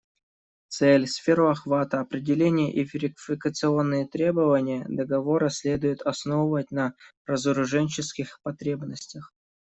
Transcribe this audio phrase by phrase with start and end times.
[0.75, 6.95] Цель, сферу охвата, определение и верификационные требования договора следует основывать на
[7.27, 9.31] разоруженческих потребностях.